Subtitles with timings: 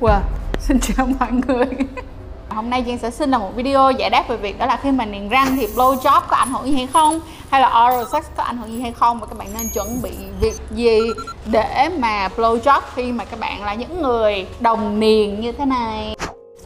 [0.00, 0.20] Wow,
[0.58, 1.66] xin chào mọi người.
[2.48, 4.90] Hôm nay Giang sẽ xin là một video giải đáp về việc đó là khi
[4.90, 7.20] mà niềng răng thì blow job có ảnh hưởng gì hay không?
[7.50, 9.20] Hay là oral sex có ảnh hưởng gì hay không?
[9.20, 10.10] Và các bạn nên chuẩn bị
[10.40, 11.00] việc gì
[11.46, 15.64] để mà blow job khi mà các bạn là những người đồng niềng như thế
[15.64, 16.16] này?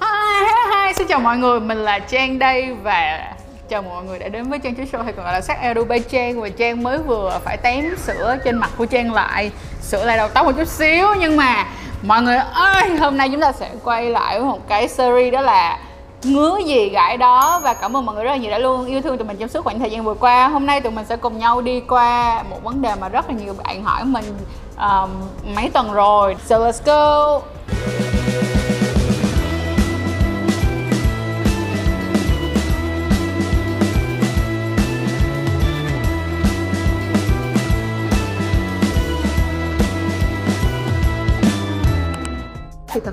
[0.00, 0.92] Hi, hi, hi.
[0.96, 3.32] xin chào mọi người, mình là Trang đây và
[3.68, 5.84] chào mọi người đã đến với Trang Chuối Show hay còn gọi là sắc Edu
[6.10, 6.40] Trang.
[6.40, 9.50] Và Trang mới vừa phải tém sữa trên mặt của Trang lại.
[9.82, 11.66] Sữa lại đầu tóc một chút xíu nhưng mà
[12.06, 15.40] mọi người ơi hôm nay chúng ta sẽ quay lại với một cái series đó
[15.40, 15.78] là
[16.22, 17.60] ngứa gì gãi đó.
[17.62, 19.48] Và cảm ơn mọi người rất là nhiều đã luôn yêu thương tụi mình trong
[19.48, 20.48] suốt khoảng thời gian vừa qua.
[20.48, 23.34] Hôm nay tụi mình sẽ cùng nhau đi qua một vấn đề mà rất là
[23.34, 24.24] nhiều bạn hỏi mình
[24.78, 25.10] um,
[25.56, 26.36] mấy tuần rồi.
[26.46, 27.40] So let's go!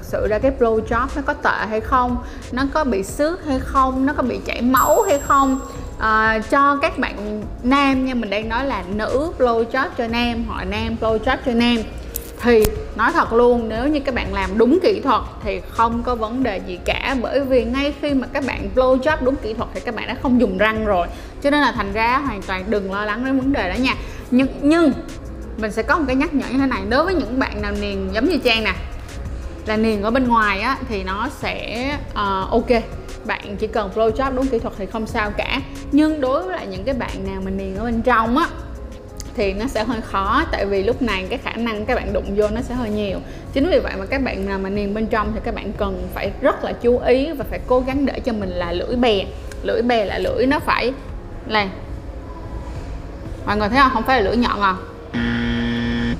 [0.01, 2.17] Thật sự ra cái blow job nó có tệ hay không
[2.51, 5.59] nó có bị xước hay không nó có bị chảy máu hay không?
[5.99, 10.45] À, cho các bạn nam nha mình đang nói là nữ blow job cho nam
[10.47, 11.77] họ nam blow job cho nam.
[12.41, 12.63] Thì
[12.95, 16.43] nói thật luôn nếu như các bạn làm đúng kỹ thuật thì không có vấn
[16.43, 19.69] đề gì cả bởi vì ngay khi mà các bạn blow job đúng kỹ thuật
[19.73, 21.07] thì các bạn đã không dùng răng rồi.
[21.43, 23.95] Cho nên là thành ra hoàn toàn đừng lo lắng đến vấn đề đó nha.
[24.31, 24.91] Nhưng nhưng
[25.57, 27.71] mình sẽ có một cái nhắc nhở như thế này đối với những bạn nào
[27.81, 28.73] niềng giống như trang nè
[29.65, 32.83] là niềng ở bên ngoài á thì nó sẽ uh, ok.
[33.25, 35.61] Bạn chỉ cần flow job đúng kỹ thuật thì không sao cả.
[35.91, 38.47] Nhưng đối với lại những cái bạn nào mà niềng ở bên trong á
[39.35, 42.35] thì nó sẽ hơi khó tại vì lúc này cái khả năng các bạn đụng
[42.35, 43.19] vô nó sẽ hơi nhiều.
[43.53, 46.07] Chính vì vậy mà các bạn nào mà niềng bên trong thì các bạn cần
[46.13, 49.25] phải rất là chú ý và phải cố gắng để cho mình là lưỡi bè.
[49.63, 50.93] Lưỡi bè là lưỡi nó phải
[51.47, 51.69] là
[53.45, 53.91] mọi người thấy không?
[53.93, 54.75] Không phải là lưỡi nhọn à?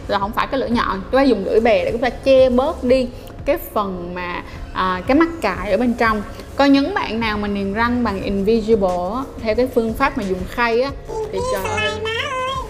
[0.08, 1.02] Là không phải cái lưỡi nhọn.
[1.12, 3.08] Chúng ta dùng lưỡi bè để chúng ta che bớt đi
[3.46, 6.24] cái phần mà à, cái mắc cài ở bên trong.
[6.56, 10.24] Có những bạn nào mà niềng răng bằng invisible á, theo cái phương pháp mà
[10.24, 10.92] dùng khay á
[11.32, 11.92] thì trời ơi.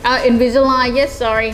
[0.02, 1.52] À, Invisalign yes sorry.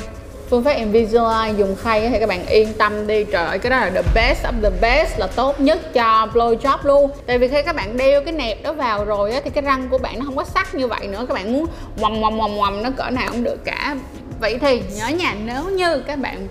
[0.50, 3.70] Phương pháp Invisalign dùng khay á, thì các bạn yên tâm đi trời ơi cái
[3.70, 7.12] đó là the best of the best là tốt nhất cho blow job luôn.
[7.26, 9.88] Tại vì khi các bạn đeo cái nẹp đó vào rồi á, thì cái răng
[9.90, 11.26] của bạn nó không có sắc như vậy nữa.
[11.28, 11.66] Các bạn muốn
[12.02, 13.96] quầm quầm quầm quầm nó cỡ nào cũng được cả.
[14.40, 16.48] Vậy thì nhớ nhà nếu như các bạn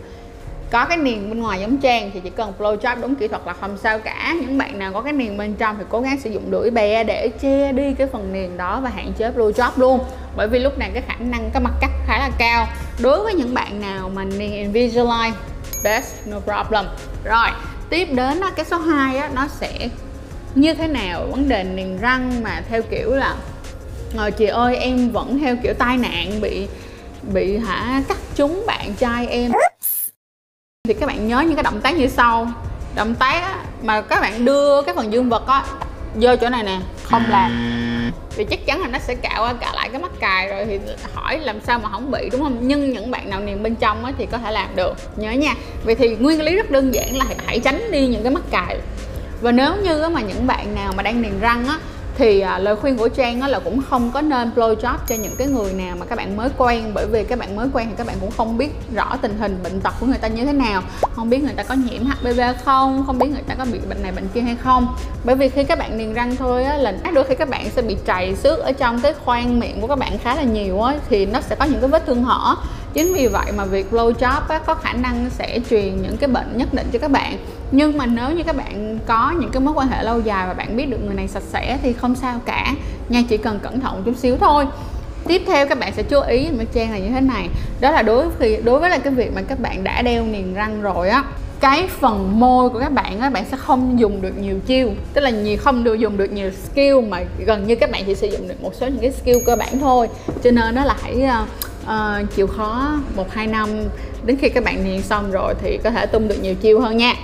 [0.70, 3.42] có cái niềng bên ngoài giống trang thì chỉ cần flow job đúng kỹ thuật
[3.46, 4.34] là không sao cả.
[4.40, 7.04] Những bạn nào có cái niềng bên trong thì cố gắng sử dụng đuổi bè
[7.04, 10.00] để che đi cái phần niềng đó và hạn chế flow job luôn.
[10.36, 12.68] Bởi vì lúc này cái khả năng cái mặt cắt khá là cao.
[13.02, 15.34] Đối với những bạn nào mà niềng Invisalign
[15.84, 16.84] best no problem.
[17.24, 17.48] Rồi
[17.90, 19.88] tiếp đến đó, cái số 2 á, nó sẽ
[20.54, 21.26] như thế nào?
[21.30, 23.34] Vấn đề niềng răng mà theo kiểu là
[24.16, 26.66] ờ, chị ơi em vẫn theo kiểu tai nạn bị
[27.32, 29.52] bị hả cắt trúng bạn trai em
[30.86, 32.48] thì các bạn nhớ những cái động tác như sau.
[32.94, 35.64] Động tác á, mà các bạn đưa cái phần dương vật á
[36.14, 37.52] vô chỗ này nè không làm.
[38.36, 40.78] Thì chắc chắn là nó sẽ cạo qua cạo lại cái mắt cài rồi thì
[41.14, 42.58] hỏi làm sao mà không bị đúng không?
[42.60, 44.94] Nhưng những bạn nào niềng bên trong á, thì có thể làm được.
[45.16, 45.54] Nhớ nha.
[45.84, 48.78] Vậy thì nguyên lý rất đơn giản là hãy tránh đi những cái mắt cài.
[49.40, 51.78] Và nếu như mà những bạn nào mà đang niềng răng á
[52.18, 55.36] thì à, lời khuyên của Trang là cũng không có nên blow job cho những
[55.38, 57.94] cái người nào mà các bạn mới quen bởi vì các bạn mới quen thì
[57.96, 60.52] các bạn cũng không biết rõ tình hình bệnh tật của người ta như thế
[60.52, 60.82] nào.
[61.16, 64.02] Không biết người ta có nhiễm HPV không không biết người ta có bị bệnh
[64.02, 64.96] này bệnh kia hay không.
[65.24, 67.82] Bởi vì khi các bạn niềng răng thôi á là đôi khi các bạn sẽ
[67.82, 70.94] bị trầy xước ở trong cái khoang miệng của các bạn khá là nhiều á
[71.08, 72.56] thì nó sẽ có những cái vết thương hở
[72.96, 76.28] chính vì vậy mà việc blow job á, có khả năng sẽ truyền những cái
[76.28, 77.38] bệnh nhất định cho các bạn
[77.70, 80.54] nhưng mà nếu như các bạn có những cái mối quan hệ lâu dài và
[80.54, 82.74] bạn biết được người này sạch sẽ thì không sao cả.
[83.08, 84.66] Nha chỉ cần cẩn thận chút xíu thôi.
[85.28, 87.48] Tiếp theo các bạn sẽ chú ý với trang là như thế này.
[87.80, 90.54] Đó là đối với đối với là cái việc mà các bạn đã đeo niềng
[90.54, 91.24] răng rồi á
[91.60, 94.90] cái phần môi của các bạn á bạn sẽ không dùng được nhiều chiêu.
[95.12, 98.14] Tức là nhiều không được dùng được nhiều skill mà gần như các bạn chỉ
[98.14, 100.08] sử dụng được một số những cái skill cơ bản thôi.
[100.44, 101.48] Cho nên nó là hãy uh,
[101.84, 103.68] uh, chịu khó một hai năm.
[104.24, 106.96] Đến khi các bạn niềng xong rồi thì có thể tung được nhiều chiêu hơn
[106.96, 107.14] nha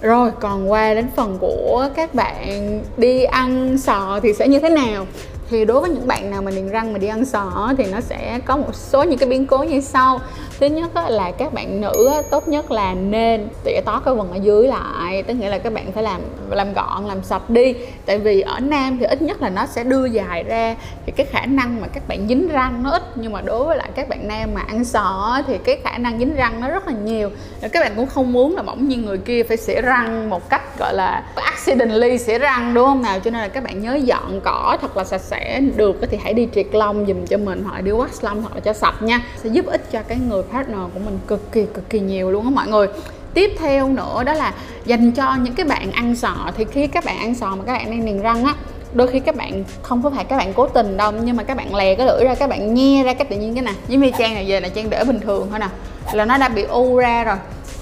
[0.00, 4.68] rồi, còn qua đến phần của các bạn đi ăn sò thì sẽ như thế
[4.68, 5.06] nào?
[5.50, 8.00] Thì đối với những bạn nào mà niềng răng mà đi ăn sò thì nó
[8.00, 10.20] sẽ có một số những cái biến cố như sau.
[10.60, 14.36] Thứ nhất là các bạn nữ tốt nhất là nên tỉa tót cái vần ở
[14.42, 15.22] dưới lại.
[15.22, 16.20] Tức nghĩa là các bạn phải làm
[16.50, 17.74] làm gọn, làm sạch đi.
[18.06, 20.76] Tại vì ở nam thì ít nhất là nó sẽ đưa dài ra.
[21.06, 23.02] Thì cái khả năng mà các bạn dính răng nó ít.
[23.14, 26.18] Nhưng mà đối với lại các bạn nam mà ăn sò thì cái khả năng
[26.18, 27.30] dính răng nó rất là nhiều.
[27.72, 30.78] Các bạn cũng không muốn là bỗng nhiên người kia phải xỉa răng một cách,
[30.78, 33.20] gọi là, accidentally xỉa răng, đúng không nào?
[33.20, 35.35] Cho nên là các bạn nhớ dọn cỏ thật là sạch sẽ
[35.76, 38.54] được thì hãy đi triệt lông dùm cho mình, hoặc là đi wax lông hoặc
[38.54, 39.20] là cho sạch nha.
[39.42, 42.44] Sẽ giúp ích cho cái người partner của mình cực kỳ cực kỳ nhiều luôn
[42.44, 42.86] á mọi người.
[43.34, 44.54] Tiếp theo nữa đó là
[44.84, 46.50] dành cho những cái bạn ăn sò.
[46.56, 48.54] Thì khi các bạn ăn sò mà các bạn đang niềng răng á,
[48.92, 51.56] đôi khi các bạn không có phải các bạn cố tình đâu, nhưng mà các
[51.56, 53.72] bạn lè cái lưỡi ra, các bạn nhe ra cách tự nhiên cái nè.
[53.88, 55.68] Giống như trang này về là trang để bình thường thôi nè.
[56.12, 57.36] Là nó đã bị u ra rồi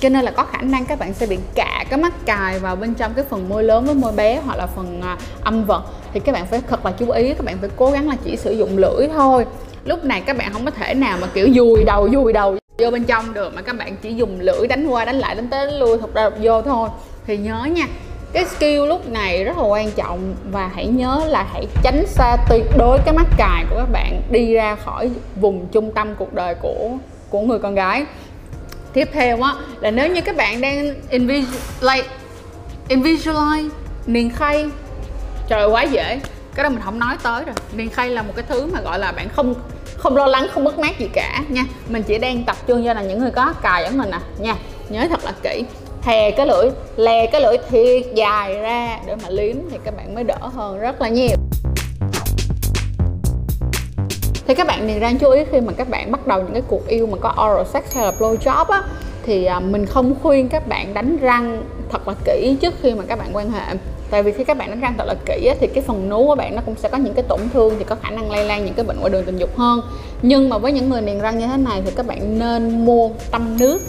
[0.05, 2.77] cho nên là có khả năng các bạn sẽ bị cạ cái mắt cài vào
[2.77, 5.83] bên trong cái phần môi lớn với môi bé hoặc là phần à, âm vật.
[6.13, 8.37] Thì các bạn phải thật là chú ý, các bạn phải cố gắng là chỉ
[8.37, 9.47] sử dụng lưỡi thôi.
[9.85, 12.91] Lúc này các bạn không có thể nào mà, kiểu, dùi đầu dùi đầu vô
[12.91, 15.67] bên trong được, mà các bạn chỉ dùng lưỡi đánh qua, đánh lại, đánh tới,
[15.67, 16.89] đánh lui thật ra vô thôi.
[17.27, 17.87] Thì nhớ nha,
[18.33, 22.37] cái skill lúc này rất là quan trọng và hãy nhớ là hãy tránh xa
[22.51, 26.35] tuyệt đối cái mắt cài của các bạn đi ra khỏi vùng trung tâm cuộc
[26.35, 26.91] đời của
[27.31, 28.07] của người con gái
[28.95, 32.03] tiếp theo á, là nếu như các bạn đang invisualize
[32.89, 33.69] invisualize
[34.07, 34.67] niền khay,
[35.49, 36.21] trời quá dễ.
[36.55, 37.55] Cái đó mình không nói tới rồi.
[37.73, 39.55] Niền khay là một cái thứ mà gọi là bạn không
[39.97, 41.65] không lo lắng, không mất mát gì cả nha.
[41.89, 44.21] Mình chỉ đang tập trung cho là những người có cài ở mình à.
[44.39, 44.57] Nha,
[44.89, 45.65] nhớ thật là kỹ.
[46.03, 50.15] Thè cái lưỡi lè cái lưỡi thiệt dài ra để mà liếm thì các bạn
[50.15, 51.37] mới đỡ hơn rất là nhiều
[54.47, 56.63] thì các bạn nên răng chú ý khi mà các bạn bắt đầu những cái
[56.69, 58.83] cuộc yêu mà có oral sex hay là blow job á
[59.23, 63.05] thì à, mình không khuyên các bạn đánh răng thật là kỹ trước khi mà
[63.09, 63.77] các bạn quan hệ.
[64.11, 66.27] Tại vì khi các bạn đánh răng thật là kỹ á, thì cái phần nú
[66.27, 68.45] của bạn nó cũng sẽ có những cái tổn thương thì có khả năng lây
[68.45, 69.81] lan những cái bệnh qua đường tình dục hơn.
[70.23, 73.11] Nhưng mà với những người niềng răng như thế này thì các bạn nên mua
[73.31, 73.83] tâm nước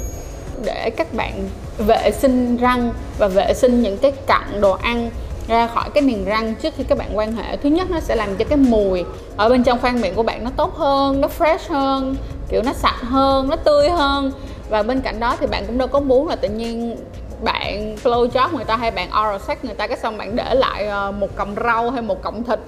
[0.66, 1.34] để các bạn
[1.78, 5.10] vệ sinh răng và vệ sinh những cái cặn đồ ăn
[5.48, 7.58] ra khỏi cái niềng răng trước khi các bạn quan hệ.
[7.58, 9.04] Thứ nhất, nó sẽ làm cho cái mùi
[9.38, 12.16] ở bên trong khoang miệng của bạn nó tốt hơn, nó fresh hơn,
[12.50, 14.32] kiểu nó sạch hơn, nó tươi hơn.
[14.70, 16.98] Và bên cạnh đó thì bạn cũng đâu có muốn là tự nhiên
[17.44, 20.54] bạn flow job người ta hay bạn oral sex người ta, cái xong bạn để
[20.54, 22.60] lại ờ, một cọng rau hay một cọng thịt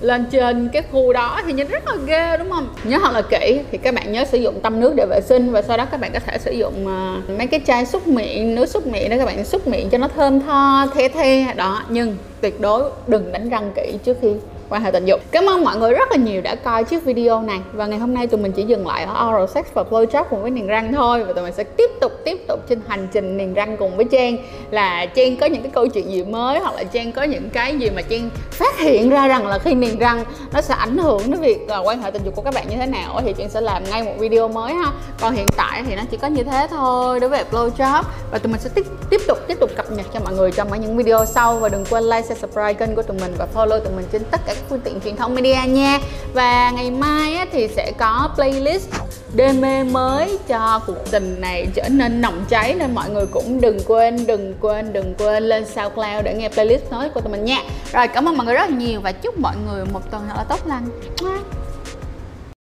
[0.00, 2.68] lên trên cái khu đó thì nhìn rất là ghê đúng không?
[2.84, 5.52] Nhớ thật là kỹ thì các bạn nhớ sử dụng tăm nước để vệ sinh
[5.52, 8.54] và sau đó các bạn có thể sử dụng uh, mấy cái chai xúc miệng
[8.54, 11.54] nước xúc miệng để các bạn xúc miệng cho nó thơm tho the the.
[11.54, 14.28] Đó nhưng tuyệt đối đừng đánh răng kỹ trước khi
[14.68, 15.20] quan hệ tình dục.
[15.30, 17.60] Cảm ơn mọi người rất là nhiều đã coi chiếc video này.
[17.72, 20.42] Và ngày hôm nay tụi mình chỉ dừng lại ở oral sex và blowjob cùng
[20.42, 21.24] với niềng răng thôi.
[21.24, 24.04] Và tụi mình sẽ tiếp tục tiếp tục trên hành trình niềng răng cùng với
[24.04, 24.36] Trang.
[24.70, 27.78] Là Trang có những cái câu chuyện gì mới hoặc là Trang có những cái
[27.78, 31.30] gì mà Trang phát hiện ra rằng là khi niềng răng nó sẽ ảnh hưởng
[31.30, 33.48] đến việc ờ, quan hệ tình dục của các bạn như thế nào thì Trang
[33.48, 34.92] sẽ làm ngay một video mới ha.
[35.20, 38.52] Còn hiện tại thì nó chỉ có như thế thôi đối với blowjob và tụi
[38.52, 41.24] mình sẽ tiếp tiếp tục tiếp tục cập nhật cho mọi người trong những video
[41.24, 41.56] sau.
[41.56, 44.22] Và đừng quên like, share, subscribe kênh của tụi mình và follow tụi mình trên
[44.30, 45.98] tất cả các phương tiện truyền thông media nha.
[46.32, 48.88] Và ngày mai á, thì sẽ có playlist
[49.34, 49.52] đê
[49.84, 54.26] mới cho cuộc tình này trở nên nồng cháy nên mọi người cũng đừng quên
[54.26, 57.58] đừng quên đừng quên lên SoundCloud để nghe playlist mới của tụi mình nha.
[57.92, 60.34] Rồi cảm ơn mọi người rất là nhiều và chúc mọi người một tuần thật
[60.36, 60.88] là tốt lành.